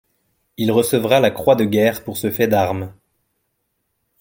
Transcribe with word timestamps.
Il 0.57 0.71
recevra 0.71 1.19
la 1.19 1.29
croix 1.29 1.55
de 1.55 1.63
guerre 1.63 2.03
pour 2.03 2.17
ce 2.17 2.31
fait 2.31 2.47
d'armes. 2.47 2.91